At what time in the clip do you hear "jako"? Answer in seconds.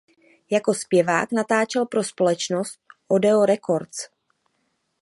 0.49-0.73